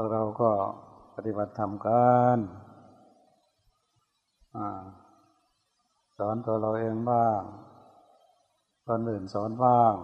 [0.00, 0.50] วกเราก็
[1.14, 2.38] ปฏิบัติธรรมกัน
[6.18, 7.40] สอนตัวเราเองบ้าง
[8.86, 9.94] คนอื่นสอนบ้าง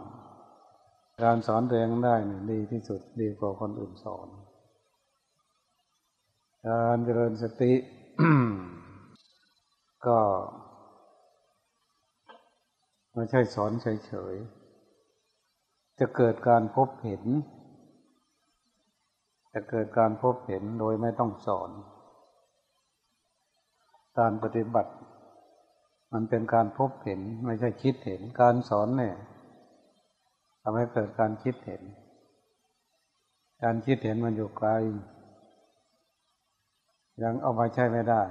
[1.24, 4.28] การสอนตัวเองได้นี่ดีที่สุดดีกว่าคนอื่นสอน
[6.68, 7.72] การเจริญสติ
[10.06, 10.18] ก็
[13.14, 17.24] ไม่ใช่สอนเฉยๆจะเกิดการพบเห็น
[19.58, 21.70] จะเกิดการพบเห็นโดยไม่ต้องสอน
[24.18, 24.92] การปฏิบัติ
[26.12, 29.16] มันเป็นการพบเห็นไม่ใช่คิดเห็น การสอนเนี่ย
[30.62, 31.82] ทำให้เกิดการคิดเห็น
[33.62, 34.68] การคิดเห็นมันอยู่ไกล
[37.22, 38.22] ยังเอามาใช้ไม่ได้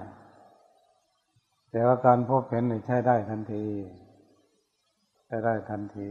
[1.71, 3.65] แต่ว่าการพบเห็นนี่ใช้ได้ทันที
[5.25, 6.09] ใช้ได้ทันที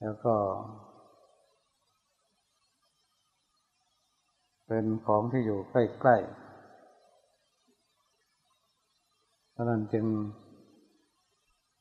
[0.00, 0.34] แล้วก็
[4.74, 6.42] เป็นของที่อยู่ใกล้ๆ
[9.50, 10.06] เพราะนั้นจึง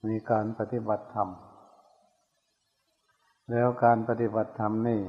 [0.07, 1.29] มีการปฏิบัติธรรม
[3.51, 5.01] แล้วการปฏิบัติธรรมนี่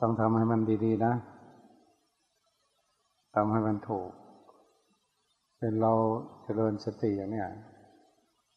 [0.00, 1.14] ต้องทำให้มันดีๆนะ
[3.34, 4.10] ทำให้มันถูก
[5.58, 5.92] เป็นเรา
[6.42, 7.44] เจริญสติอย่างนี้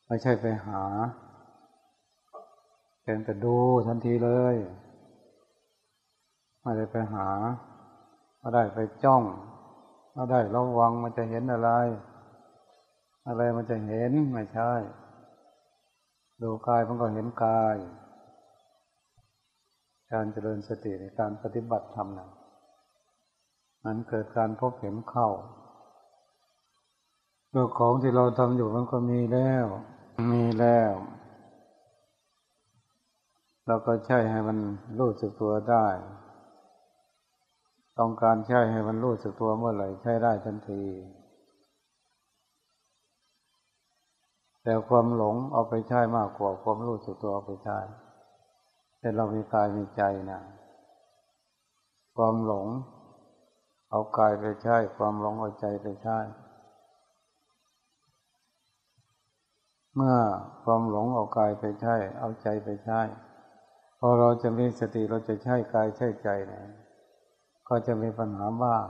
[0.07, 0.83] ไม่ใช่ไปหา
[3.03, 3.55] เป็นแต่ดู
[3.87, 4.57] ทันทีเลย
[6.65, 7.29] ไม่ได้ไปหา
[8.39, 9.23] ไม่ได้ไปจ้อง
[10.13, 11.69] ไม่ได้ระวังมันจะเห็นอะไร
[13.27, 14.71] อะไรมันจะเห็นไม่ใช่
[16.41, 17.75] ดูกายมันก็เห็นกาย
[20.11, 22.29] การเจริญสติในการปฏิบัติธรรมนั้น
[23.85, 25.29] มันเกิดการพบเห็นเข้า
[27.53, 29.65] ตัวของที่เราทำอยู่มันก็มีแล้ว
[30.31, 30.93] มีแล้ว
[33.67, 34.57] เราก็ใช้ให้มัน
[34.99, 35.87] รู้สึกตัวได้
[37.99, 40.83] ต้องการใช้ให้มันรู้สึกตัวเมื่อไหร่ใช้ได้ทันที
[44.63, 47.79] แต่ความหลงเอาไปใช้มากกว่าความรู้สึกตัวเอาไปใช้
[48.99, 50.41] แต่เรามีกายมีใจนะ
[52.15, 52.67] ความหลง
[53.89, 56.17] เอากายไปใช้ความหลงเอาใจไปใช้
[59.95, 60.17] เมื่อ
[60.63, 62.99] ความหลงเอากายไปใช้เอาใจไปใช้
[63.99, 66.84] พอเราจะมีสติเราจะใช้กายใช้ใจนี่ย
[67.67, 68.85] ก็จะมีปัญหาบ้าง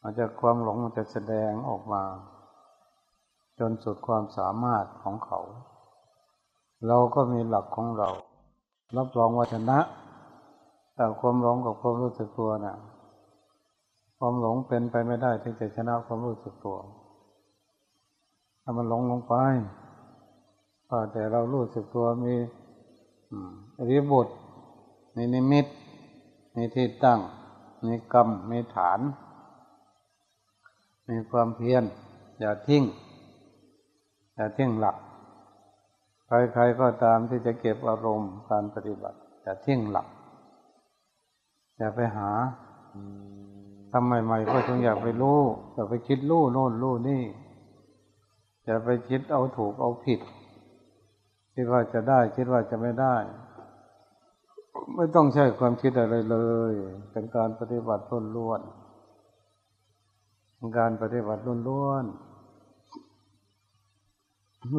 [0.00, 2.02] อาจจะความหลงมันจะแสดงออกมา
[3.58, 5.40] จนสุดความสามารถของเขา
[6.86, 8.10] เราก็มีหลักของเรา
[8.96, 9.78] รับรองว่าชนะ
[10.94, 12.76] แต่ความหลงกับความรู้สึกตัวนะ่ะ
[14.18, 16.76] ความหลงเป็นไปไม่ได้ที่จะชนะความรู้สึกตัว
[18.62, 19.34] ถ้ามันหลงลงไป
[21.12, 22.34] แต่เรารู้สึกตัวมี
[23.78, 24.28] อริบท
[25.16, 25.66] มีนิมิต
[26.54, 27.20] มีที่ตั้ง
[27.86, 29.00] มีกรรม มีฐาน
[31.08, 31.84] มีความเพียร
[32.40, 32.84] อย่าทิ้ง
[34.34, 34.96] อย่าทิ้งหลัก
[36.26, 40.06] ใครๆก็ตามที่จะเก็บอารมณ์การปฏิบัติ อย่าทิ้งหลัก
[41.76, 42.30] อย่าไปหา
[43.90, 45.40] ทำใหม่ๆก็ต้องอยากไปรู้
[45.72, 47.22] อยากไปคิดรู้โน่นรู้นี่
[48.66, 50.20] จะไปคิดเอาถูกเอาผิด
[51.54, 53.16] คิดว่าจะได้ คิดว่าจะไม่ได้
[54.96, 56.36] ไม่ต้องใช้ความคิดอะไรเล
[56.70, 56.72] ย
[57.12, 58.60] เป็นการปฏิบัติล้นล้วน
[60.78, 62.04] การปฏิบัติล้นล้วน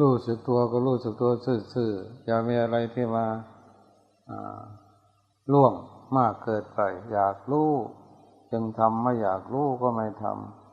[0.00, 1.30] รู้สึกตัวก็รู้สึกตัว
[1.74, 3.26] ซื่อๆอย่ามีอะไรที่มา
[5.52, 5.72] ล่วง
[6.16, 6.80] มากเกิดไป
[7.12, 7.70] อยากรู้
[8.52, 10.24] จึงทำไม่อยากรู้ก็ไม่ท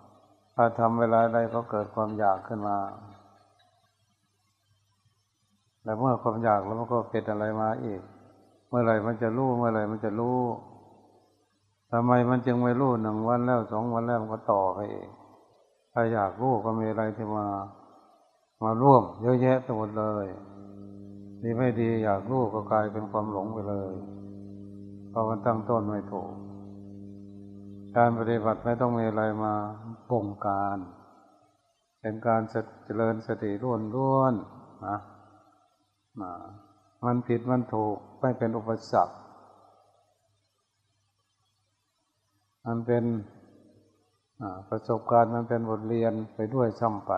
[0.06, 2.78] ำถ้าทำเวลาใดก็เกิดความอยากขึ้นมา
[5.84, 8.02] แต่เมื่อความอยากแล้วมันก็เป็นอะไรมาอีก
[8.70, 10.40] เมื่อไรมันจะรู้เมื่อไรมันจะรู้
[11.92, 15.10] ทำไมมันจึงไม่รู้หนึ่งวันแล้วสองวันแล้วมันก็ต่อไปเอง
[15.94, 17.46] ถ้าอยากรู้ก็มีอะไรที่มา
[18.64, 20.26] มาร่วม เยอะแยะไปหมดเลย
[21.42, 23.94] ดีไม่ดีอยากรู้ก็กลายเป็นความหลงไปเลย
[25.10, 26.32] เพราะมันตั้งต้นไม่ถูก
[27.98, 29.54] การปฏิบัติไม่ต้องมีอะไรมา
[30.10, 30.78] บงการ
[32.02, 32.42] เป็นการ
[32.86, 34.34] เจริญสติร่วนร่วน
[34.88, 34.98] นะ
[36.22, 36.34] นะ
[37.06, 39.16] มันผิดมันถูกไม่เป็นอุปสรรค
[42.66, 43.04] มันเป็น
[44.70, 47.14] ประสบการณ์มันเป็นบทเรียนไปด้วยซ้ำไป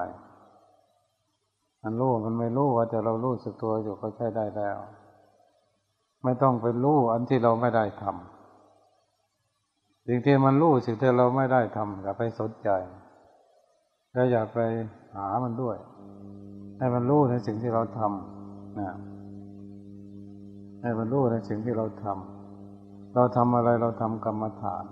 [1.83, 4.77] มันรู้มันไม่รู้ว่าแต่เรารู้สึกตัวอยู่ก็ใช้ได้แล้ว
[6.23, 12.69] ไม่ต้องไปรู้อันที่เราไม่ได้ทำสิ่งที่มันรู้สิ่งที่เราไม่ได้ทำอย่าไปสนใจ
[14.13, 14.59] และอย่าไป
[15.15, 15.77] หามันด้วย
[16.77, 18.97] ให้มันรู้ในสิ่งที่เราทำนะ
[20.81, 22.05] ให้มันรู้ในสิ่งที่เราท
[23.15, 24.85] เราทำอะไรเราทำกรรมฐาน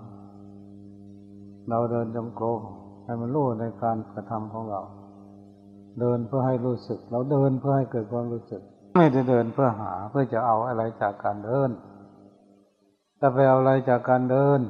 [1.70, 2.60] เราเดินจงกรม
[3.04, 4.80] ให้มันรู้ในการกระทำของเรา
[6.00, 8.62] เดินเพื่อให้รู้สึก เราเดินเพื่อให้เกิดความรู้สึก
[8.96, 11.70] ไม่ได้เดินเพื่อหาเพื่อจะเอาอะไรจากการเดิน
[13.18, 14.60] แต่ไปเอาอะไรจากการเดิน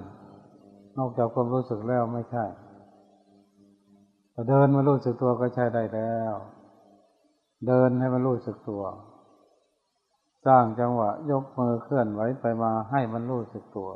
[0.98, 2.44] นอกจากความรู้สึกแล้วไม่ใช่
[4.48, 6.34] เดินมารู้สึกตัวก็ใช่ได้แล้ว
[7.66, 8.82] เดินให้มันรู้สึกตัว
[10.46, 13.90] สร้างจังหวะยกมือเคลื่อนไหวไปมาให้มันรู้สึกตัว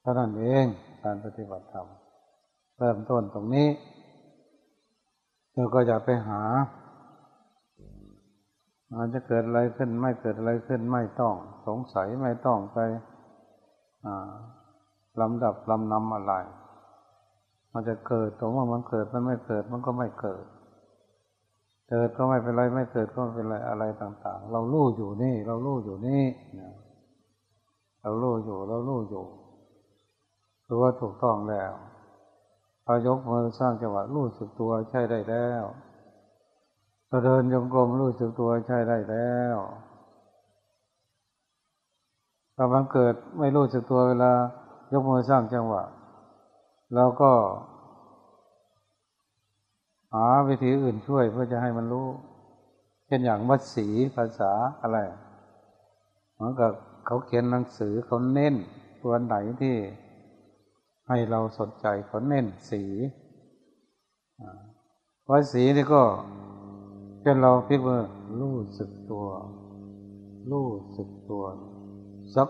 [0.00, 0.66] เท่านั้นเอง
[1.02, 1.86] การปฏิบัติธรรม
[2.78, 3.68] เริ่มต้นตรงนี้
[5.52, 6.42] เราก็จะไปหา
[8.94, 11.34] อาจจะเกิดอะไรขึ้นไม่เกิดอะไรขึ้นไม่ต้อง
[11.66, 12.78] สงสัยไม่ต้องไป
[15.20, 16.34] ลำดับลำนำอะไร
[17.72, 20.44] มันจะเกิดตรงว่ามันเกิดมันไม่เกิดมันก็ไม่เกิด
[21.88, 26.24] เกิดก็ไม่เป็นไรไม่เกิดก็ไม่เป็นไรอะไรต่าง ๆ เราลู่อยู่นี่ เราลู่อยู่นี่
[28.02, 29.24] เราลู่อยู่เราลู่อยู่
[30.68, 31.72] รู้ว่าถูกต้องแล้ว
[32.84, 35.64] พอยกมือสร้างจังหวะรู้สึกตัวใช่ได้แล้ว
[37.08, 39.56] เราเดินยงกลมรู้สึกตัวใช่ได้แล้ว
[42.56, 44.32] ถ้ามันเกิดไม่รู้สึกตัวเวลา
[44.92, 45.84] ยกมือสร้างจังหวะ
[46.94, 52.08] เราก็าวิธีอื่นช่วยเพื่อจะให้มันรู้
[53.06, 53.86] เช่นอย่างวัดสี
[54.16, 54.52] ภาษา
[54.82, 54.98] อะไร
[56.34, 56.72] เหมือนกับ
[57.06, 58.54] เขาเขียนหนังสือเขาเน้น
[59.02, 59.76] ตัวไหนที่
[61.08, 62.82] ให้เราสนใจเขาเน้นสี
[65.30, 66.02] วัดสีนี่ก็
[67.20, 68.02] เช่นเราพิกมือ
[68.40, 69.26] รู้สึกตัว
[70.50, 71.44] รู้สึกตัว
[72.34, 72.48] สัก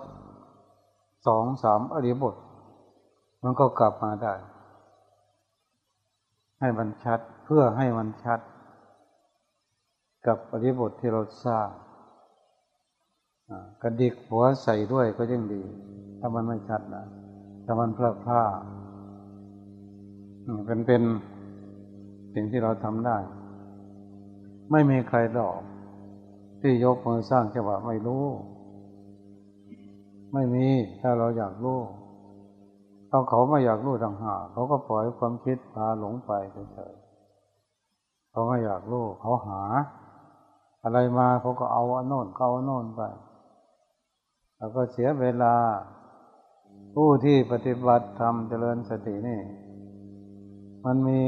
[1.26, 2.34] สองสามอริบท
[3.42, 4.34] มันก็กลับมาได้
[6.60, 8.40] ให้มันชัดเพื่อให้มันชัด
[10.26, 11.68] กับอริบทที่เราสร้าง
[13.82, 15.62] กระดิกหัวใส่ด้วยก็ยังดี
[16.18, 17.04] ถ้ามันไม่ชัดนะ
[17.64, 18.42] ถ้ามันเพลาดผ้า
[20.66, 21.02] เป็นเป็น
[22.34, 23.18] สิ่งที่เราทำได้
[24.72, 25.58] ไม่มีใครดอก
[26.60, 28.24] ที่ยกมือสร้างจังหวะไม่รู้
[30.32, 30.66] ไม่มี
[31.00, 31.80] ถ้าเราอยากรู้
[33.08, 36.32] เขาเขาไม่อยากรู้ต่างหากเขาก็ปล่อยความคิดพาหลงไป
[36.72, 39.62] เฉยๆเขาไม่อยากรู้เขาหา
[40.82, 43.02] อะไรมาเขาก็เอาอันโน่นเขาเอาโน่นไป
[44.56, 45.54] แล้วก็เสียเวลา
[46.94, 49.40] ผู้ที่ปฏิบัติธรรมเจริญสตินี่
[50.84, 51.22] มันมี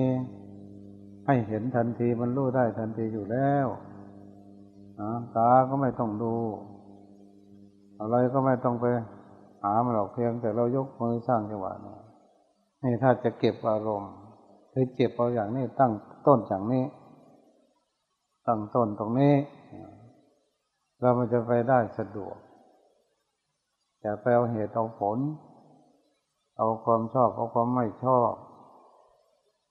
[1.26, 3.66] ให้เห็นทันทีมันรู้ได้ทันทีอยู่แล้ว
[5.36, 6.34] ตาก็ไม่ต้องดู
[8.00, 8.86] อะไรก็ไม่ต้องไป
[9.62, 11.72] หามันหรอกเพียงแต่เรายกมือสร้างจังหวะ
[12.82, 14.12] นี่ถ้าจะเก็บอารมณ์
[14.72, 15.92] คือเก็บเอาอย่างนี้ตั้ง
[16.26, 16.84] ต้นอย่างนี้
[18.46, 19.34] ตั้งต้นตรงนี้
[21.00, 22.36] เรามันจะไปได้สะดวก
[24.00, 25.18] อย่ไปเอาเหตุเอาผล
[26.56, 28.32] เอาความชอบเอาความไม่ชอบ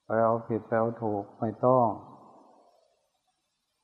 [0.05, 1.87] ไปเอาผิดไปเอาถูกไม่ต้อง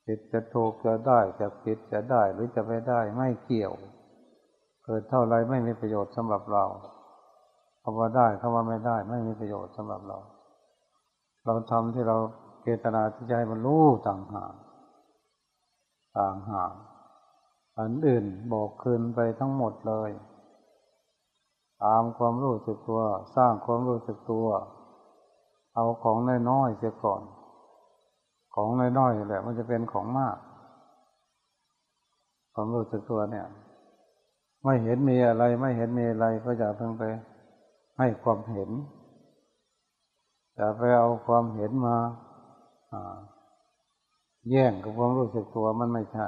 [0.05, 3.73] ผิดจะถูกจะได้จะผิดจะได้หรือจะไม่ได้ไม่เกี่ยว
[4.85, 6.65] เกิดเท่าไรไม่มีประโยชน์สำหรับเรา
[7.81, 10.17] คำว่าได้คำว่าไม่ได้ ไม่มีประโยชน์สำหรับเรา
[11.45, 12.17] เราทำที่เรา
[12.63, 14.53] เกตนาที่จะให้มันรู้ต่างหาก
[16.17, 16.71] ต่างหาก
[17.79, 20.11] อันอื่นบอกคืนไปทั้งหมดเลย
[21.83, 23.01] ตามความรู้สึกตัว
[23.35, 24.47] สร้างความรู้สึกตัว
[25.75, 26.17] เอาของ
[26.49, 27.21] น้อยๆเสียก่อน
[28.55, 28.67] ของ
[28.97, 30.37] น้อยๆแหละมันจะเป็นของมาก
[32.53, 33.47] ความรู้สึกตัวเนี่ย
[34.63, 37.03] ไม่เห็นมีอะไร ไม่เห็นมีอะไรก็อย่าเพิ่งไป
[37.97, 38.69] ให้ความเห็น
[40.55, 41.97] อย่าไปเอาความเห็นมา
[44.49, 46.27] แย่งกับความรู้สึกตัวมันไม่ใช่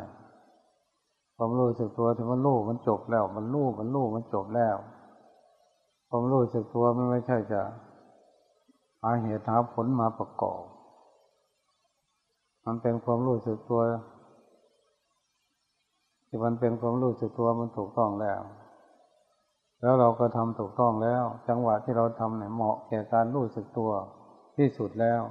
[1.36, 4.76] ความรู้สึกตัวที่มันรู้มันจบแล้ว มันรู้มันรู้มันจบแล้ว
[6.10, 7.62] ความรู้สึกตัวมันไม่ใช่จะ
[9.02, 10.62] หาเหตุหาผลมาประกอบ
[12.66, 13.82] มันเป็นความรู้สึกตัว
[16.36, 18.42] ที่มันเป็นความรู้สึกตัวมันถูกต้องแล้ว
[19.82, 23.92] แล้วเราก็ทำถูกต้องแล้ว จังหวะที่เราทำเนี่ยเหมาะแก่การรู้สึกตัว
[24.58, 25.22] ที่สุดแล้ว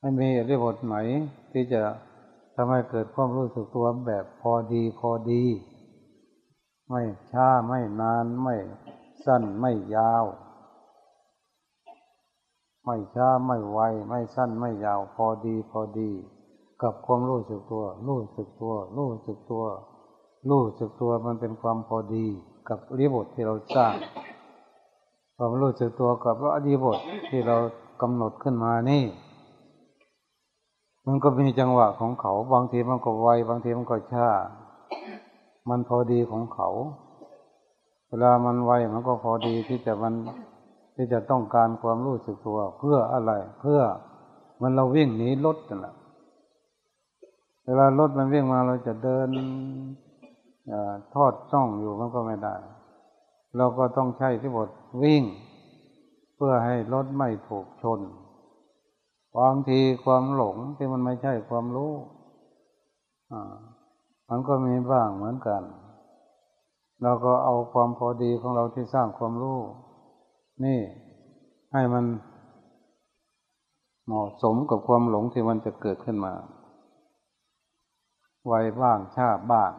[0.00, 0.96] ไม่มีอริบทไหน
[1.52, 1.82] ที่จะ
[2.54, 5.44] ทำให้เกิดความรู้สึกตัวแบบพอดีพอดี
[6.88, 8.56] ไม่ช้าไม่นานไม่
[9.24, 10.24] สั้นไม่ยาว
[12.84, 13.78] ไม่ช้าไม่ไว
[14.08, 16.12] ไม่สั้นไม่ยาวพอดีพอดี
[16.82, 19.64] กับความรู้สึกตัว รู้สึกตัว รู้สึกตัว
[20.50, 22.26] รู้สึกตัวมันเป็นความพอดี
[22.68, 23.94] กับรีบทที่เราสร้าง
[25.36, 26.98] ความรู้สึกตัวกับอดีบท
[27.30, 27.56] ที่เรา
[28.02, 29.04] กำหนดขึ้นมานี่
[31.06, 34.28] มันก็มีจังหวะของเขา บางทีมันก็ไวบางทีมันก็ช้า
[35.68, 36.68] มันพอดีของเขา
[38.08, 40.14] เวลามันไวมันก็พอดีที่จะมัน
[40.96, 43.80] ที่จะต้องการความรู้สึกตัว เพื่ออะไร เพื่อ
[44.62, 45.94] มันเราวิ่งหนีรถนั่นแหละ
[47.66, 49.28] เวลารถมันวิ่งมาเราจะเดิน
[50.70, 50.72] อ
[51.14, 52.54] ทอดช่องอยู่มันก็ไม่ได้
[53.56, 54.70] เราก็ต้องใช้ที่บท
[55.02, 55.22] วิ่ง
[56.36, 58.00] เพื่อให้รถไม่ถูกชน
[59.38, 61.92] บางทีความหลงที่มันไม่ใช่ความรู้
[64.28, 65.62] มันก็มีบ้างเหมือนกัน
[67.02, 69.58] เราก็เอาความพอดีของเราที่สร้างความรู้
[70.64, 70.80] นี่
[71.72, 72.04] ให้มัน
[74.06, 76.32] เหมาะสมกับความหลงที่มันจะเกิดขึ้นมา
[78.46, 79.72] ไวบ้างช้าบ้าง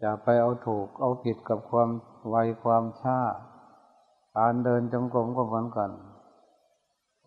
[0.00, 1.88] อย่าไปเอาถูกเอาผิดกับความ
[2.28, 3.20] ไวความช้า
[4.36, 5.90] การเดินจงกรมก็เหมือนกัน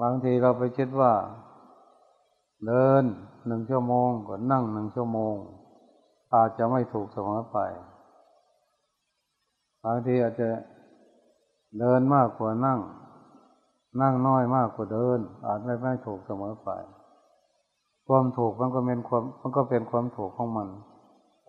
[0.02, 1.14] บางทีเราไปคิดว่า
[2.66, 3.04] เดิน
[3.46, 5.36] หนึ่งชั่วโมงก็นั่งหนึ่งชั่วโมง
[6.34, 7.58] อาจจะไม่ถูกเสมอไป
[9.84, 10.50] บางทีอาจจะ
[11.80, 12.80] เดินมากกว่านั่ง
[14.02, 16.70] นั่งน้อยมากกว่าเดิน อาจไม่ไม่ถูกเสมอไป
[18.08, 20.68] ความถูกมันก็เป็นความมันก็เป็นความถูกของมัน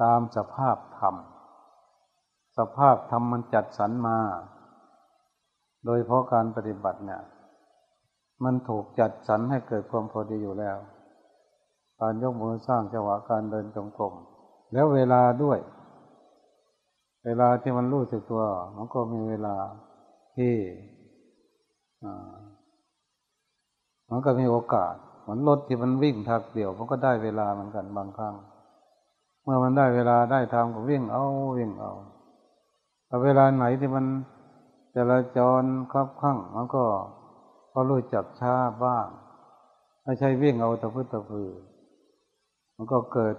[0.03, 1.15] ตามสภาพธรรม
[2.59, 4.19] สภาพธรรมมันจัดสรรมา
[5.85, 7.23] โดยเพราะการปฏิบัติเนี่ย
[8.45, 10.77] มันถูกจัดสรรให้เกิดความพอดีอยู่แล้ว
[12.01, 14.15] การยกมือสร้างจังหวะการเดินจงกรม
[14.73, 15.59] แล้วเวลาด้วย
[17.25, 18.43] เวลาที่มันรู้สึกตัว
[18.77, 19.57] มันก็มีเวลา
[20.37, 20.55] ที่
[24.11, 24.95] มันก็มีโอกาส
[25.27, 28.35] เหมือนรถที่มันวิ่งทางเดี่ยวมันก็ได้เวลาเหมือนกันบางครั้ง
[29.43, 31.25] เมื่อมันได้เวลาได้ทางก็วิ่งเอา
[31.59, 31.93] วิ่งเอา
[33.07, 34.05] แต่เวลาไหนที่มัน
[34.97, 36.85] จราจรครับข้างมันก็
[37.73, 38.55] ก็รู้จักช้า
[38.85, 39.07] บ้าง
[40.05, 41.51] ไม่ใช่วิ่งเอาตะพื้นตะพือ
[42.77, 43.37] มันก็เกิด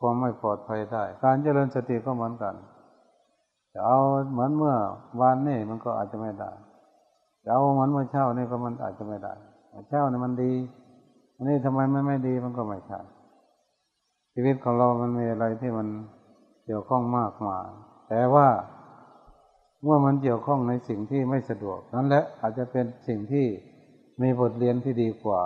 [0.00, 2.54] ความไม่ปลอดภัยได้ การเจริญสติก็เหมือนกัน
[3.72, 3.98] จะเอา
[4.32, 4.74] เหมือนเมื่อ
[5.20, 6.50] วานนี่มันก็อาจจะไม่ได้
[7.44, 9.34] จะเอาเหมือนเมื่อเช้านี่ก็มันอาจจะไม่ได้
[9.88, 10.52] เช้านี่มันดี
[11.40, 13.00] อันนี้ทำไมมันไม่ดีมันก็ไม่ใช่
[14.32, 15.88] ชีวิตของเรามันมีอะไรที่มัน
[16.64, 17.68] เกี่ยวข้องมากมาย
[18.08, 18.48] แต่ว่า
[19.82, 23.46] เมื่อมันเกี่ยวข้องในสิ่งที่ไม่สะดวก นั้นแหละอาจจะเป็นสิ่งที่
[24.22, 25.42] มีบทเรียนที่ดีกว่า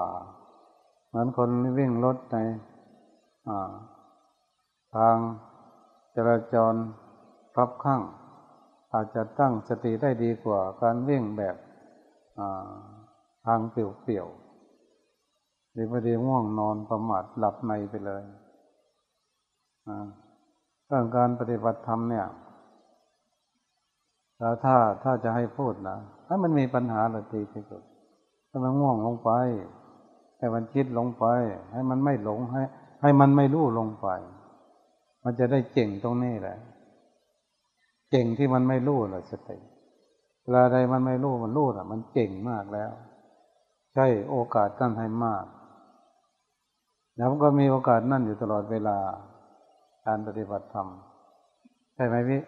[1.09, 2.37] เหมือนคนวิ่งรถใน
[4.95, 5.17] ทาง
[6.17, 6.75] จราจร
[7.59, 8.03] รับข้าง
[8.93, 11.57] อาจจะตั้งสติได้ดีกว่า การวิ่งแบบ
[13.47, 14.44] ทางเปลี่ยวๆ
[15.75, 18.23] หรือพอดีง่วงนอนประมาทหลับในไปเลย
[20.87, 22.27] เรื่องการปฏิบัติธรรมเนี่ย
[24.39, 27.83] แล้วถ้าถ้าจะให้พูดนะถ้ามันมีปัญหาเลยตีที่สุด
[28.51, 29.31] ถ้ามันง่วงลงไป
[30.39, 31.25] ให้มันคิดลงไป
[31.73, 32.63] ให้มันไม่หลงให้
[33.03, 34.09] ให้มันไม่รู้ลงไป
[35.25, 36.57] มันจะได้เก่งตรงนี้แหละ
[38.11, 39.59] เก่งที่มันไม่รู้เลยสติ
[40.43, 42.93] เวลาใดมันไม่รู้มันรู้อะ มันเก่งมากแล้ว
[43.95, 45.45] ใช่โอกาสตั้นให้มาก
[47.17, 48.97] แล้วมันก็มีโอกาสนั่นอยู่ตลอดเวลา
[50.07, 50.89] การปฏิบัติธรรม
[51.95, 52.41] ใช่ไหมพี่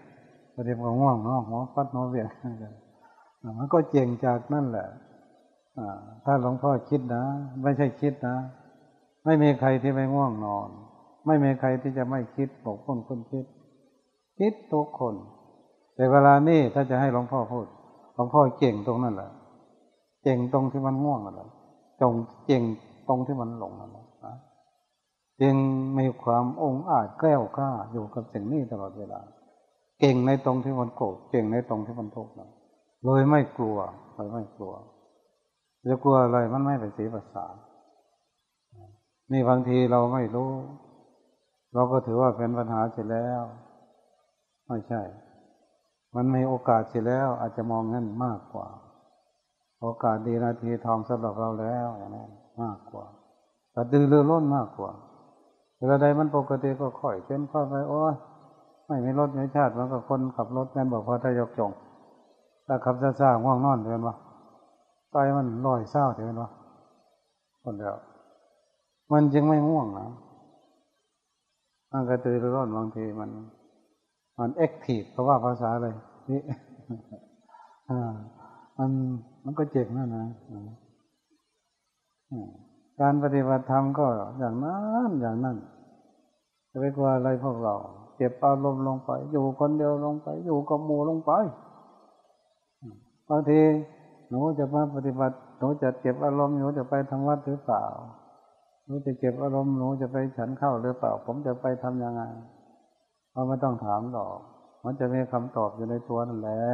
[0.57, 2.29] ปฏิบัติง่วงเนาะหัวฟัดหัวเวียง
[3.59, 4.89] มันก็เก่งจากนั่นแหละ
[6.25, 7.25] ถ้าหลวงพ่อคิดนะ
[7.63, 8.37] ไม่ใช่คิดนะ
[9.25, 10.69] ไม่มีใครที่ไม่ง่วงนอน
[11.27, 13.45] ไม่มีใครที่จะไม่คิดปกป้องคนคิด
[14.39, 15.15] คิดทุกคน
[15.95, 17.67] แต่เวลานี้ถ้าจะให้หลวงพ่อพูด
[18.15, 19.31] หลวงพ่อเก่งตรงนั้นแหละ
[20.23, 21.49] เก่งตรงที่มันง่วงนั่นแหละ
[22.01, 22.13] จง
[22.47, 22.63] เก่ง
[23.09, 24.06] ตรงที่มันหลงนั่นแหละ
[25.41, 25.55] จึง
[25.99, 29.21] มีความองอาจแก้วกล้าอยู่กับสิ่งนี้ตลอดเวลา
[30.01, 32.33] เก่งในตรงที่มันโกรธเก่งในตรงที่มันทุกข์
[33.05, 33.79] เลยไม่กลัว
[34.15, 34.75] เลยไม่กลัว
[35.89, 37.47] จะกลัวอะไรมันไม่ไปเสีภาษา
[39.33, 40.51] นี่บางทีเราไม่รู้
[41.75, 43.43] เราก็ถือว่าเป็นปัญหาเสร็จแล้ว
[44.69, 45.03] ไม่ใช่
[46.15, 48.69] มันมีโอกาสเสียแล้ว อาจจะมองงั้นมากกว่า
[49.81, 52.27] โอกาสดีนาทีทองสำหรับเราแล้วอย่างนี้
[52.63, 53.07] มากกว่า
[53.73, 54.93] แต่ดื้อเรื่อล้นมากกว่า
[55.77, 58.15] เวลาใดมันปกติก็ค่อยเช่นค่อยไปโอ้ย
[58.87, 61.71] ไม่มีรถไม่ชาติมันก็คนขับรถแม่นบอกพอทยกจง
[62.67, 64.17] ถ้าขับซ่าๆง่วงนอนเห็นปะ
[65.11, 66.51] ใจมันลอยเศร้าเห็นปะ
[67.63, 67.97] คนเดียว
[69.13, 70.09] มันจึงไม่ง่วงนะ
[71.91, 73.31] มันกระตือรือร้นบางทีมัน
[74.39, 75.89] มันแอคทีฟเพราะว่าภาษาอะไร
[76.31, 76.41] นี่
[78.79, 78.91] มัน
[79.45, 80.25] มันก็เจ็บนั่นนะ
[83.01, 84.07] การปฏิบัติธรรมก็
[84.39, 85.57] อย่างนั้นอย่างนั้น
[86.71, 87.75] จะไปกลัวอะไรพวกเรา
[88.17, 91.33] เจ็บอารมณ์ลงไป อยู่คนเดียวลงไป อยู่กับหมู่ลงไป
[93.29, 93.61] บางที
[94.29, 97.85] หนูจะมาปฏิบัติหนูจะเก็บอารมณ์หนูจะไปทำวัดหรือเปล่า
[98.87, 102.23] หนูจะเก็บอารมณ์หนูจะไปฉันเข้าหรือเปล่า ผมจะไปทํำยังไง
[103.33, 104.39] เราไม่ต้องถามหรอก
[104.83, 106.65] มมันจะมีคำตอบอยู่ในตัวนั่นแหละ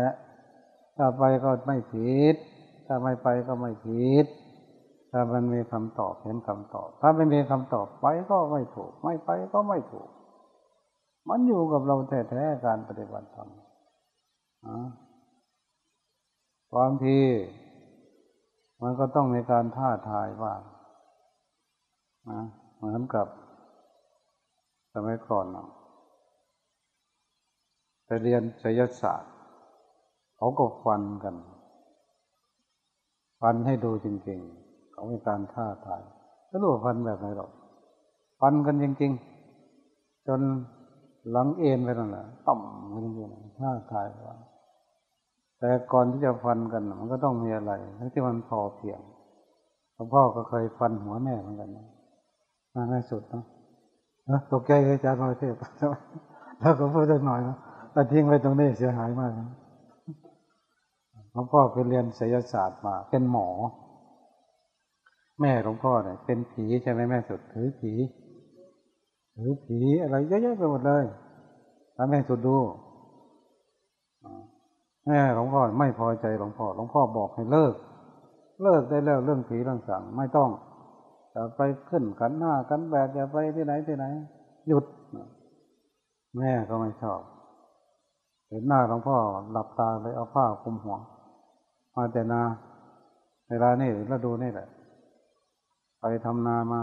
[0.97, 2.35] ถ้าไปก็ไม่ผิด
[2.87, 4.27] ถ้าไม่ไปก็ไม่ผิด
[5.13, 10.09] ถ้ามันมีคำตอบเห็นคำตอบ ถ้าไม่มีคำตอบไปก็ไม่ถูก ไม่ไปก็ไม่ถูก
[11.29, 13.49] มันอยู่กับเราแท้ๆการปฏิบัติธรรม
[16.73, 17.19] ความที
[18.83, 20.61] มันก็ต้องมีการท่าทายบ้าง
[22.31, 22.43] นะ
[22.77, 23.27] เหมือนกับ
[24.95, 25.69] สมัยก่อนเนาะ
[28.07, 29.33] ไปเรียนศิลศาสตร์
[30.37, 31.37] เขาก็ฟันกัน
[33.41, 34.62] ฟันให้ดูจริงๆ
[35.03, 36.03] เขามีการท่าทาย
[36.49, 37.51] ไม่รู้ฟันแบบไหนหรอก
[38.41, 39.13] ฟันกันจริง
[39.69, 40.41] ๆ จน
[41.31, 44.37] หลังเอ็นไปนั่นแหละต่ำกันจริงๆท่าทายว่า
[45.59, 47.73] แต่ก่อนที่จะฟันกันมันก็ต้องมีอะไร
[48.15, 49.01] ที่มันพอเพียง
[49.95, 51.87] หลวงพ่อก็เคยฟันหัวแม่เหมือนกันนะ
[52.93, 53.45] ง่สุดเนาะ
[54.53, 55.55] ตกใจอาจารย์มาเทพ
[56.61, 57.57] แล้วก็พูดหน่อยนะ
[57.93, 59.31] แต่ทิ้งไว้ตรงนี้เสียหายมาก
[61.33, 63.49] หลวงพ่อไปเรียนศิลศาสตร์มา เป็นหมอ
[65.43, 67.93] แม่หลวงพ่อเนี่ยเป็นผีใช่ไหมแม่สุดถือผี
[69.37, 71.05] ถือผีอะไรเยอะๆไปหมดเลย
[71.95, 72.57] แล้วแม่สุดดู
[75.07, 77.75] แม่หลวงพ่อไม่พอใจหลวงพ่อหลวงพ่อบอกให้เลิก
[78.63, 80.51] เลิกได้แล้วเรื่องผีเรื่องสั่งไม่ต้อง
[81.35, 84.07] จะไปขึ้นกันหน้ากันแบบจะไปที่ไหนที่ไหน
[84.69, 84.85] หยุด
[86.39, 87.21] แม่ก็ไม่ชอบ
[88.49, 89.17] เห็นหน้าหลวงพ่อ
[89.53, 90.97] หลับตาเลยเอาผ้าคลุมหัว
[91.97, 92.43] มาแต่นา
[93.49, 94.69] เวลานี่ฤดูนี่แหละ
[96.05, 96.81] ไปทำนามา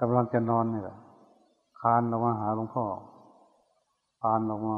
[0.00, 0.96] กำลังจะนอนนี่แหละ
[1.80, 2.84] คานลงมาหาหลวงพ่อ
[4.22, 4.76] คานลงมา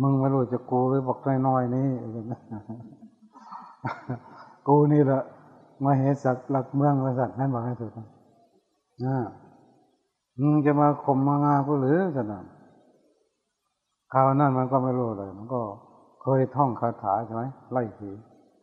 [0.00, 1.88] มึงไม่รู้จะกูหรือบอกน้อยๆนี่
[4.68, 5.22] กูนี่แหละ
[5.84, 7.90] มาเหตุสักหลักเมืองบริษัทนั่นบอกให้สุด
[9.04, 9.16] นะ
[10.40, 12.44] มึงจะมาข่มมางากูหรือสนั่น
[14.12, 15.60] ข่าวนั่นมันก็ไม่รู้เลย มันก็
[16.22, 18.10] เคยท่องคาถาใช่ไหมไล่ผี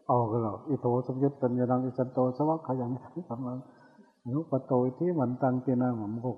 [0.08, 2.90] เอาก็หรอกอิโตสมยุตตัญญาังอิสันโตสวัคขยัง
[3.30, 3.58] ทำมัน
[4.34, 6.38] นุปโตที่มันตังเจนาหมกก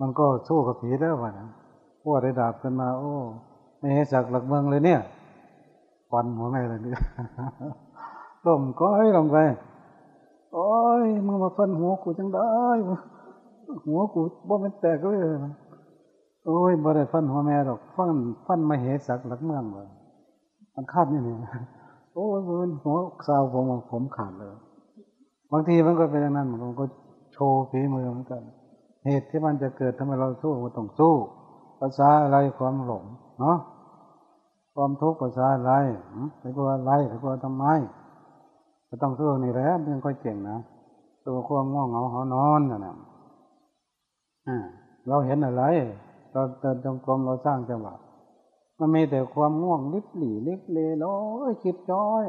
[0.00, 1.48] มันก็สู้กับผีได้วะนะ
[2.02, 3.12] พวกได้ดาบกันมา โอ้
[3.78, 5.00] ไม่ให้สักหลักเมืองเลยเนี่ย
[6.10, 6.98] ฟันหัวแม่เลยเนี่ย
[8.44, 9.36] ต้มก้อยลงไป
[10.54, 10.68] โอ้
[11.02, 12.44] ยมึงมาฟันหัวกูจังได้
[13.86, 15.22] หัวกูบ่เป็นแตกก็เลย
[16.46, 18.10] โอ้ยบ่ได้ฟันหัวแม่หรอกฟัน
[18.46, 19.88] ฟันมาเหสักหลักเมืองเลย
[20.74, 21.38] มันขาดนี่เนี่ย
[22.14, 24.54] โอ้ยมันหัวสาวผมผมขาดเลย
[25.52, 26.84] บางทีมันก็เป็นอย่างนั้นมันก็
[27.32, 28.42] โชว์ฝีมือเหมือนกัน
[29.06, 31.14] เหตุที่มันจะเกิดทำไมเราสู้ก็ต้องสู้
[31.80, 33.04] ภาษาอะไรความหลง
[33.40, 33.58] เนาะ
[34.74, 35.72] ความทุกข์ภาษาอะไร
[36.40, 37.64] ไม่กลัวอะไรไม่กลัวทำไม
[38.88, 40.58] ก็ต้องสู้นี่แหละมันค่อยเก่งนะ
[41.26, 42.94] ตัวความง่วงเหงาหอนอนนะนะ
[45.08, 45.62] เราเห็นอะไร
[46.32, 47.94] เราเดินจงกรมเราสร้างจังหวะ
[48.78, 51.16] มันมีแต่ความง่วงลิบหลี่ลิบเลโอ้
[51.50, 52.24] ยคิดจ้อย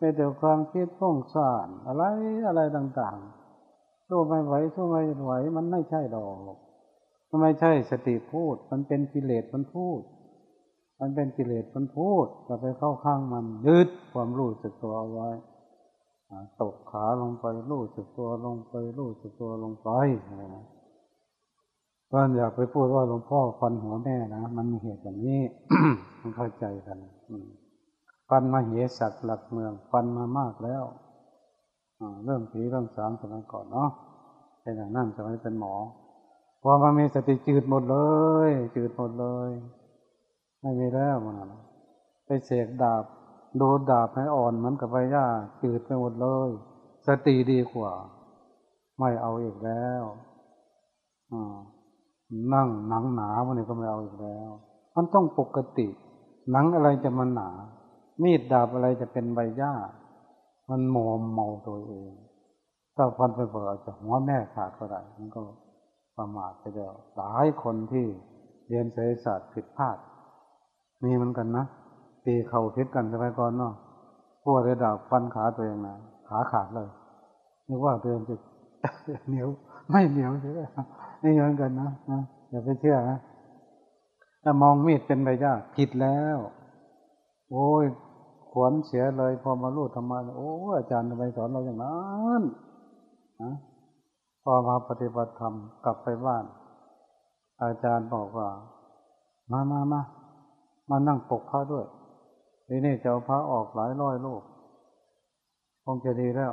[0.00, 2.02] มีแต่ความคิดพุ่งสานอะไร
[2.48, 6.36] อะไรต่างๆสู้ไม่ไหวสู้ไม่ไหวมันไม่ใช่ดอก
[7.28, 10.00] มันไม่ใช่สติพูด มันเป็นกิเลสมันพูด
[11.00, 15.30] มันเป็นกิเลสมันพูดจะไปเข้าข้างมันยึดความรู้สึกตัวเอาไว้
[16.60, 19.90] ตกขาลงไปรู้สึกตัวลงไปรู้สึกตัวลงไป
[22.14, 25.42] ก็อย่าไปพูดว่าหลวงพ่อฟันหัวแม่นะมันมีเหตุอย่างนี้
[26.20, 26.98] มันเข้าใจกัน
[28.28, 30.84] ฟันมาเหสักหลักเมือง ฟันมามากแล้ว
[32.24, 33.90] เรื่องผีเรื่องสางสมัยก่อนเนาะ
[34.62, 35.74] เป็นอย่างนั้นสมัยเป็นหมอ
[36.62, 37.98] พอมามีสติจืดหมดเล
[38.48, 39.50] ย จืดหมดเลย
[40.60, 41.36] ไม่มีแล้วมัน
[42.26, 43.04] ไปเสกดาบ
[43.56, 45.26] โดนดาบให้อ่อนมันกับใบหญ้า
[45.62, 46.50] จืดไปหมดเลย
[47.06, 47.92] สติดีกว่า
[48.98, 50.02] ไม่เอาอีกแล้ว
[51.32, 51.56] อ่า
[52.54, 54.50] นั่งหนังหนาวันนี้ก็ไม่เอาอีกแล้ว
[54.96, 55.88] มันต้องปกติ
[56.50, 57.50] หนังอะไรจะมันหนา
[58.22, 59.74] มีดดาบอะไรจะเป็นใบหญ้า
[60.70, 62.12] มันโมมเมาตัวเอง
[62.96, 65.40] ถ้าฟันไปเปิดจะหัวแม่ขาดก็ได้มันก็
[66.16, 68.06] ประมาทไปแล้วหลายคนที่
[68.68, 69.98] เรียนเศรษฐศาสตร์ผิดพลาด
[71.02, 71.64] มีเหมือนกันนะ
[72.24, 73.74] ตีเข่าพิษกันสมัยก่อนเนาะ
[74.42, 75.96] พวกระดับฟันขาตัวเองนะ
[76.28, 76.88] ขาขาดเลย
[77.68, 78.36] นึกว่าตัวเองจะ
[79.28, 79.48] เหนียว
[79.90, 80.60] ไม่เหนียวใช่ไหม
[81.24, 81.90] นี่เหมือนกันนะ
[82.50, 83.18] อย่าไปเชื่อนะ
[84.42, 86.38] ถ้ามองมีดเป็นใบหญ้าผิดแล้ว
[87.50, 87.84] โอ้ย
[88.50, 92.42] ขวนเสียเลยพอมาลูดทำไมะโอ้อาจารย์ทำไมสอนเราอย่างนั้น
[93.42, 93.52] นะ
[94.42, 96.44] พอมาปฏิบัติธรรมกลับไปบ้าน
[97.62, 98.48] อาจารย์บอกว่า
[99.52, 100.00] มามามา
[100.90, 101.86] มานั่งปกพระด้วย
[102.66, 104.42] ทีนี้จะเอาพระออกหลายร้อยลูก
[105.84, 106.52] คงจะดีแล้ว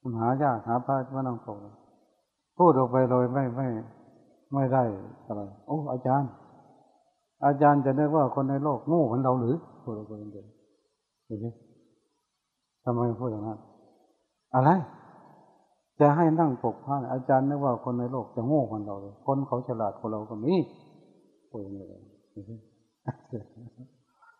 [0.00, 1.58] มันหายากหาพระมานั่งปก
[2.60, 3.68] พูดออกไปเลยไม่ไม่
[4.54, 4.82] ไม่ได้
[5.26, 6.30] อะไรโอ้อาจารย์
[7.46, 10.46] อาจารย์จะนึกว่าคนในโลกโง่เหมือนเราหรือพูดคนเดีย
[11.26, 11.46] เห็นไหม
[12.84, 13.58] ทำไมพูดอย่างนั้น
[14.54, 14.70] อะไร
[16.00, 20.54] จะให้นั่งปกผ้าอาจารย์นึกว่าคนในโลกจะโง่เหมือนเราเลยคนเขาฉลาดกว่าเราก็มี
[21.50, 22.00] พูดอย่างนี้เลย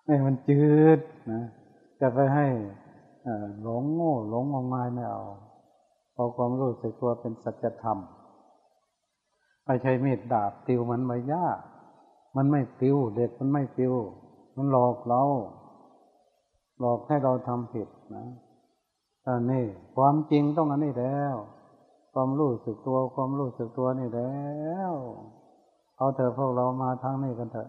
[0.05, 0.61] ไม่มันจื
[0.97, 0.99] ด
[1.33, 1.43] นะ
[2.01, 2.47] จะไปให้
[3.63, 5.23] หลงโง่หลงงมงายไม่เอา
[6.23, 7.99] พอความรู้สึกตัวเป็นสัจธรรม
[9.67, 11.59] ไม่ใช่มีดดาบติวมันไม่ยาก
[12.37, 13.95] มันไม่ติวเด็กมันไม่ติว
[14.57, 15.23] มันหลอกเรา
[16.81, 18.27] หลอกให้เราทำผิดนะ
[19.27, 19.65] อันนี้
[19.97, 21.35] ความจริงต้องอันนี้แล้ว
[22.13, 24.41] ความรู้สึกตัว ความรู้สึกตัวนี่แล้
[24.91, 24.93] ว
[25.97, 27.69] เอาเถอะพวกเรามาทางนี้กันเถอะ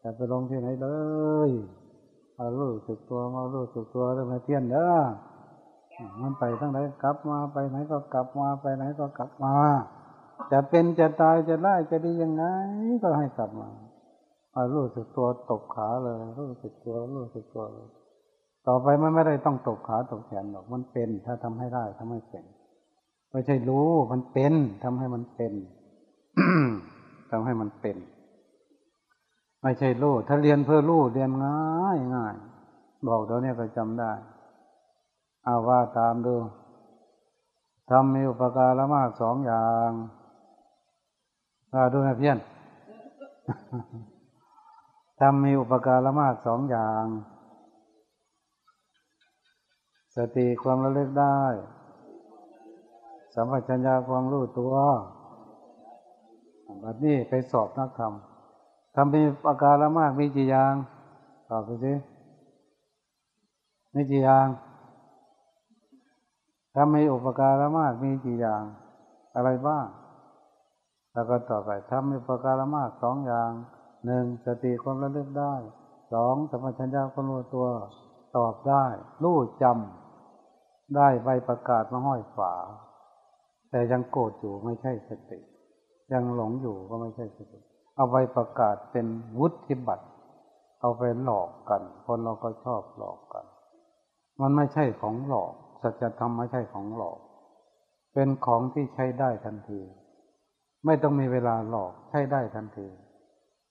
[0.00, 0.88] อย่าไปลงที่ไหนเล
[1.48, 1.50] ย
[2.36, 4.94] มารู้สึกตัวมารู้สึกตัวแล้วมาเทียนเด้อ
[6.22, 9.54] มันไปทั้งไหนกลับมาไปไหนก็กลับมาไปไหนก็กลับมา
[10.52, 12.44] จะเป็นจะตายจะได้จะดียังไง
[13.02, 13.68] ก็ให้กลับมา
[14.54, 17.88] มารู้สึกตัวตบขาเลย รู้สึกตัวรู้สึกตัวเลย
[18.66, 22.44] ต่อไปมันไม่ได้ต้องตบขาตบแขนหรอกมันเป็น ถ้าทำให้ได้ทำให้เป็น
[23.32, 25.52] ไม่ใช่รู้มันเป็นทำให้มันเป็น
[27.30, 27.96] ทำให้มันเป็น
[29.62, 32.34] ไม่ใช่รู้ถ้าเรียนเพื่อรู้เรียนง่ายง่าย
[33.08, 34.12] บอกเดี๋ยวนี้ก็จำได้
[35.48, 36.36] เอาว่าตามดู
[37.90, 39.90] ทำมีอุปการะมากสองอย่าง
[41.72, 42.38] ว่าดูนะเพี้ยน
[45.20, 47.04] ทำมีอุปการะมากสองอย่าง
[50.16, 51.40] สติความระลึกได้
[53.34, 54.74] สัมปชัญญะความรู้ตัว
[56.80, 58.12] แบบนี้ไปสอบนักธรรม
[58.94, 60.74] ทำมีอาการละมากมีกี่อย่าง
[61.48, 61.92] ตอบไปสิ
[63.94, 64.48] มีกี่อย่าง
[66.78, 68.62] ทำมีอุปการละมากมีกี่อย่าง
[69.34, 69.86] อะไรบ้าง
[71.12, 73.50] แล้วก็ต่อไปทำมีอุปการละมากสองอย่าง
[74.06, 75.54] หนึ่งสติความระลึกได้
[76.12, 77.66] สองสมัชัญญาความรู้ตัว
[78.36, 78.84] ตอบได้
[79.22, 82.54] รู้จำได้ใบประกาศมาห้อยฝา
[83.70, 85.38] แต่ยังโกรธอยู่ไม่ใช่สติ
[86.12, 87.60] ยังหลงอยู่ก็ไม่ใช่สติ
[87.96, 89.06] เอาไปประกาศเป็น
[89.38, 90.06] วุฒิบัตร
[90.80, 93.44] เอาไปหลอกกัน คนเราก็ชอบหลอกกัน
[94.40, 97.18] มันไม่ใช่ของหลอก สัจธรรมไม่ใช่ของหลอก
[98.14, 99.80] เป็นของที่ใช้ได้ทันที
[100.86, 102.88] ไม่ต้องมีเวลาหลอกใช้ได้ทันที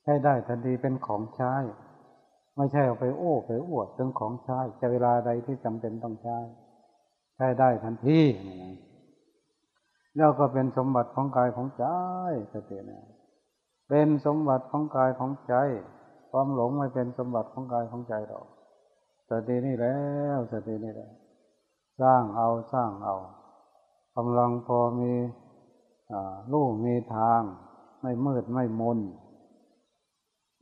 [0.03, 1.53] ใช้ได้ทันทีเป็นของใช้
[2.57, 6.37] ไม่ใช่เอาไปโอ้ไปอวดเรื่องของใช้จะเวลาใดที่จำเป็นต้องใช้
[7.35, 8.21] ใช้ได้ทันที
[10.17, 11.85] แล้วก็เป็นสมบัติของกายของใจ
[12.53, 13.03] สติเนี่ย
[13.89, 15.55] เป็นสมบัติของกายของใจ
[16.31, 18.45] ความหลงไม่เป็นสมบัติของกายของใจหรอก
[19.29, 19.97] สตินี่แล้
[20.35, 21.11] วสตินี่แล้ว
[22.01, 23.15] สร้างเอาสร้างเอา
[24.15, 25.13] กำลังพอมี
[26.51, 27.41] ลู่มีทาง
[28.01, 28.99] ไม่มืดไม่มน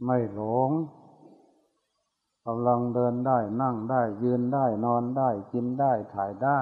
[0.06, 0.72] ไม่หลง
[2.48, 6.60] กำลังเดินได้นั่งได้ยืนได้นอนได้กินได้ถ่ายได้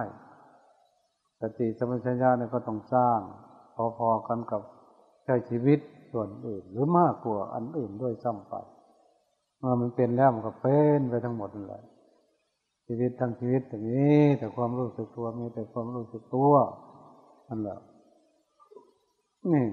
[1.40, 3.20] สติสมัชัญญาเนี่ยก็ต้องสร้าง
[3.98, 4.62] พอๆกันกับ
[5.26, 5.80] ใช้ชีวิต
[6.12, 8.54] ส่วนอื่น หรือมากกว่าอันอื่นด้วยซ้ำไป
[9.60, 11.84] เมื่อมันเป็นแล้วมันก็เป็นไปทั้งหมดเลย
[12.86, 16.54] ชีวิตทั้งชีวิตอย่นี้แต่ความรู้สึกตัวมีแต่ความรู้สึกตัว
[17.48, 17.80] นั่นแหละ
[19.52, 19.68] นี่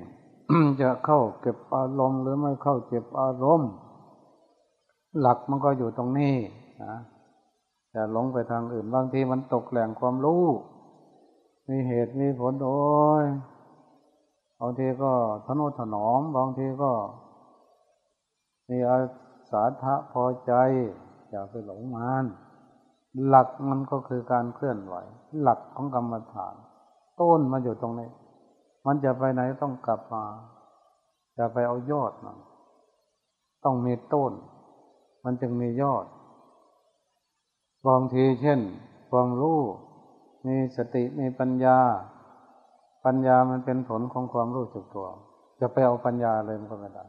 [0.80, 3.70] จะเข้าเก็บอารมณ์หรือไม่เข้าเก็บอารมณ์
[5.20, 6.36] หลักมันก็อยู่ตรงนี้
[6.82, 6.94] นะ
[7.94, 10.44] จะหลงไปทางอื่นบางทีมันตกแหล่งความรู้
[11.68, 12.68] มีเหตุมีผลโด
[13.20, 13.22] ย
[14.60, 15.12] บางทีก็
[15.46, 16.92] ทนุถนอม บางทีก็
[18.70, 18.98] มีอา
[19.50, 20.52] สาทะพอใจ
[21.30, 22.24] อย่าไปหลงมาน
[23.26, 24.96] หลักมันก็คือการเคลื่อนไหว
[25.40, 26.54] หลักของกรรมฐาน
[27.20, 28.10] ต้นมันอยู่ตรงนี้
[28.86, 30.24] มันจะไปไหนต้องกลับมา
[31.38, 32.36] จะไปเอายอดมัน
[33.64, 34.32] ต้องมีต้น
[35.24, 36.06] มันจึงมียอด
[37.88, 38.60] บางทีเช่น
[39.10, 39.60] ความรู้
[40.46, 41.78] มีสติมีปัญญา
[43.04, 45.08] ปัญญามันเป็นผลของความรู้สึกตัว
[45.60, 47.04] จะไปเอาปัญญาเลยมันก็ไม่ได้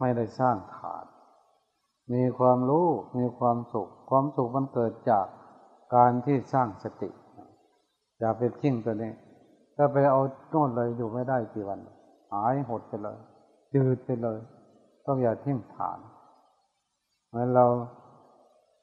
[0.00, 1.04] ไม่ได้สร้างฐาน
[2.12, 2.86] มีความรู้
[3.18, 5.26] มีความสุข ความสุขมันเกิดจาก
[5.94, 7.10] การที่สร้างสติ
[8.18, 9.12] อย่าไปทิ้งตัวนี้
[9.76, 10.20] ถ้าไปเอา
[10.50, 11.80] โน่นเลยอยู่ไม่ได้กี่วัน
[12.32, 13.18] หายหดไปเลย
[13.74, 14.38] จืดไปเลย
[15.06, 15.98] ต้องอย่าทิ้งฐาน
[17.28, 17.66] เหมือนเรา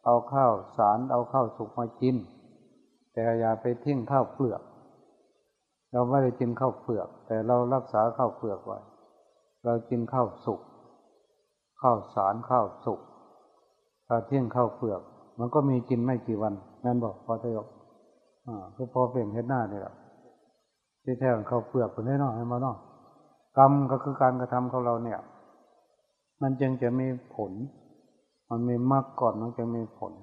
[0.06, 2.16] เอาข้าวสารเอาข้าวสุกมากิน
[3.14, 4.62] แต่อย่าไปทิ้งข้าวเปลือก
[5.92, 8.80] เราไม่ได้กินข้าวเปลือก แต่เรารักษาข้าวเปลือกไว้
[9.66, 10.62] เรากินข้าวสุก
[11.82, 13.00] ข้าวสารข้าวสุก
[14.12, 15.02] ถ้าเที่ยงข้าวเปลือก
[15.40, 16.54] มันก็มีกินไม่กี่วัน
[16.86, 17.68] นั่นบอกพอทยก
[18.48, 19.84] อ่าคือพอเปลี่ยนเห็ดหน้าเนี่ย
[21.04, 22.78] ที่แท้ข้าวเปลือกคนนี้นาะให้มาเนาะ
[23.58, 25.20] กรรมก็คือการกระทำของเราเนี่ย
[26.42, 27.52] มันจึงจะมีผล
[28.50, 30.14] มันมีมากก่อนมันจะมีผล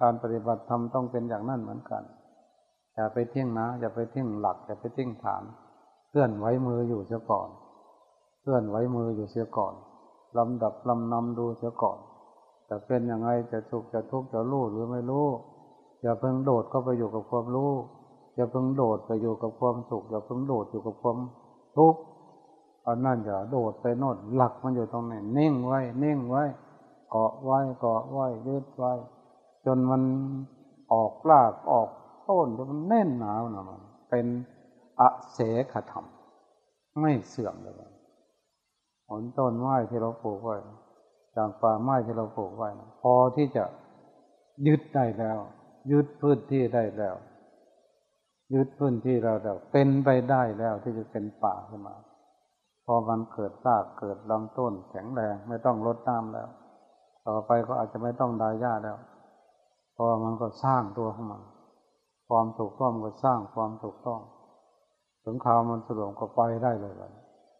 [0.00, 2.02] การปฏิบัติธรรมต้องเป็นอย่างนั้นเหมือนกัน
[2.94, 5.42] อย่าไปเที่ยงนะ อย่าไปเที่ยงหลัก อย่าไปเที่ยงฐาน
[6.08, 7.48] เคลื่อนไว้มืออยู่เสียก่อน
[8.40, 9.74] เคลื่อนไว้มืออยู่เสียก่อน
[10.38, 11.98] ลำดับลำนำดูเสียก่อน
[12.68, 15.26] จะเป็นยังไงจะสุขจะทุกข์จะรู้หรือไม่รู้
[16.02, 17.72] อย่าเพิ่งโดดเข้าไปอยู่กับความรู้
[18.36, 21.18] อย่าเพิ่งโดดไปอยู่กับความสุขอย่าเพิ่งโดดอยู่กับความ
[21.76, 22.00] ทุกข์
[22.86, 26.42] อันนั้นอย่าโดดไปโน่นหลักมันอยู่ตรงไหนนิ่งไว้นิ่งไว้
[27.10, 28.92] เกาะไว้เกาะไว้ยึดไว้
[29.66, 30.02] จนมัน
[30.92, 31.88] ออกลากออก
[32.28, 34.26] ต้นจนมันแน่นหนาวนะมันเป็น
[35.00, 35.38] อเส
[35.72, 36.04] ขธรรม
[37.00, 37.93] ไม่เสื่อมเลย
[39.08, 40.56] ผลต้นไม้ที่เราปลูกไว้
[41.36, 42.68] จากป่าไม้ที่เราปลูกไว้
[43.02, 43.64] พอที่จะ
[44.66, 45.38] ยึดได้แล้ว
[45.92, 47.14] ยึดพื้นที่ได้แล้ว
[48.54, 51.96] ยึดพื้นที่เราแล้วเป็นไปได้แล้วที่จะเป็นป่าขึ้นมา
[52.84, 56.48] พอมันเกิดรากเกิดลำต้นแข็งแรงไม่ต้องรดน้ำแล้ว
[57.26, 58.96] ต่อไปก็อาจจะไม่ต้องดายหญ้าแล้ว
[59.96, 61.42] พอมันก็สร้างตัวของมัน
[62.28, 64.20] ความถูกต้องก็สร้างความถูกต้อง
[65.24, 66.94] ถึงข่าวมันสะดวกก็ไปได้เลย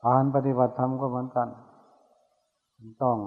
[0.07, 1.49] การปฏิบัติธรรมก็เหมือนกัน
[3.03, 3.19] ต้อง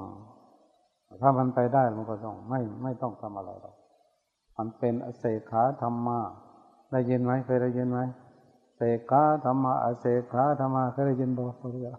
[1.21, 3.75] ถ้ามันไปได้มันก็ต้อง ไม่ไม่ต้องทำอะไรหรอก
[4.57, 6.19] มันเป็นอเสขาธรรมะ
[6.91, 7.99] ได้ยินไหมเคยได้ยินไหม
[8.75, 11.93] เสขาธรรมะอเสขาธรรมะเคยได้ยินบอกเขาเรียก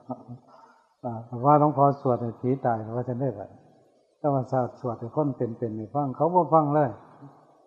[1.45, 3.43] ว่าต้องพอสวดในผีตายว่าจะได้ไหม
[4.21, 6.89] ถ้าว่าสวดสวดให้คนเป็นเป็นไม่ฟังเขาบ่ฟังเลย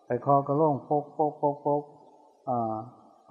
[0.06, 1.84] ไปคอกระโล่งปกปกปกปก
[2.50, 2.76] อ่า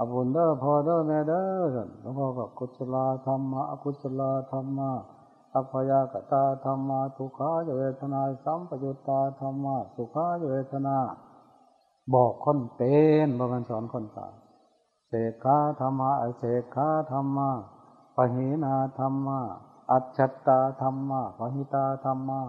[0.01, 1.43] อบุญเด้อพอเด้อแม่เด้
[1.75, 4.91] อหลวงพ่อก็กุศลธรรมะอกุศลธรรมะ
[5.55, 10.97] อัพยากตาธรรมะทุกขาเวทนาสัมปยุตตาธรรมะสุขาเวทนา
[12.15, 12.95] บอกคนเป็
[13.27, 14.35] นบางสอนคนตาย
[15.07, 17.51] เสกขาธรรมะเสกขาธรรมะ
[18.17, 19.41] ปะหินาธรรมะ
[19.91, 22.41] อัจฉตาธรรมะปหิตาธรรมะ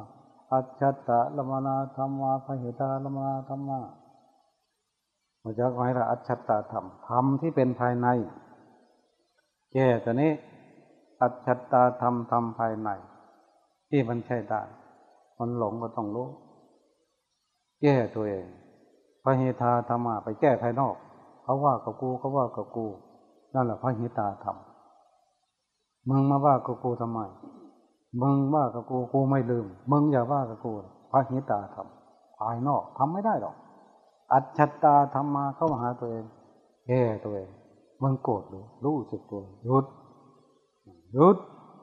[0.54, 3.80] อัจฉตะละมนาธรรมะปหิตาละมนาธรรมะ
[5.44, 8.08] มันจะหมายละอัจฉตาธรรมธรรมที่เป็นภายใน
[9.74, 10.32] แก่ตัวนี้
[11.22, 12.90] อัจฉตาธรรมธรรมภายใน
[13.90, 14.62] ที่มันใช่ได้
[15.40, 16.28] มันหลงก็ต้องรู้
[17.82, 18.46] แก้ตัวเอง
[19.24, 20.96] พระเหตาธรรมะไปแก้ภายนอก
[21.44, 22.88] เขาว่ากับกูเขาว่ากับกู
[23.54, 24.58] นั่นแหละพระเหตาธรรม
[26.10, 27.20] มึงมาว่ากับกูทำไม
[28.22, 30.72] มึงว่ากับกูกูไม่ลืม มึงอย่าว่ากับกู
[31.12, 31.88] พระเหตาธรรม
[32.40, 33.56] ภายนอกทำไม่ได้หรอก
[34.34, 36.26] อัจฉตาธรรมาเข้ามาหาตัวเอง
[36.88, 37.50] แก้ตัวเอง
[38.02, 39.86] มึงโกรธหรือรู้สึกตัวหยุด
[41.14, 41.38] หยุด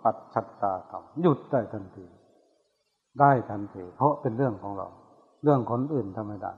[0.04, 2.04] อัจฉตาธรรมหยุดได้ทันที
[3.20, 4.88] ได้ทันทีเพราะเป็นเรื่องของเรา
[5.42, 6.52] เรื่องคนอื่นทำไม่ได้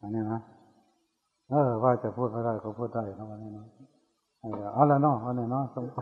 [0.00, 0.40] อันนี้นะ
[1.50, 3.66] เออว่าจะพูดไม่ได้ก็พูดได้นะวันนี้นะ
[4.74, 5.98] เอาละเนาะวันนี้เนาะสมไป